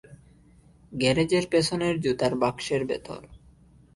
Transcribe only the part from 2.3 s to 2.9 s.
বাক্সের